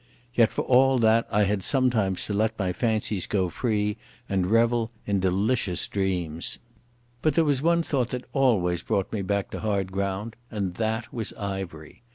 [0.33, 4.89] Yet for all that I had sometimes to let my fancies go free, and revel
[5.05, 6.57] in delicious dreams.
[7.21, 11.13] But there was one thought that always brought me back to hard ground, and that
[11.13, 12.01] was Ivery.